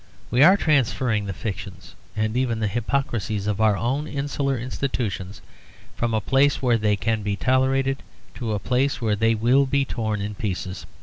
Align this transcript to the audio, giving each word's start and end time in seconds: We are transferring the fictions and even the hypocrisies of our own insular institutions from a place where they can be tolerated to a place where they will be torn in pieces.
We 0.31 0.41
are 0.41 0.57
transferring 0.57 1.25
the 1.25 1.31
fictions 1.31 1.93
and 2.15 2.35
even 2.35 2.59
the 2.59 2.65
hypocrisies 2.67 3.45
of 3.45 3.61
our 3.61 3.77
own 3.77 4.07
insular 4.07 4.57
institutions 4.57 5.43
from 5.95 6.15
a 6.15 6.19
place 6.21 6.59
where 6.59 6.79
they 6.79 6.95
can 6.95 7.21
be 7.21 7.35
tolerated 7.35 8.01
to 8.33 8.53
a 8.53 8.57
place 8.57 8.99
where 8.99 9.15
they 9.15 9.35
will 9.35 9.67
be 9.67 9.85
torn 9.85 10.19
in 10.19 10.33
pieces. 10.33 10.87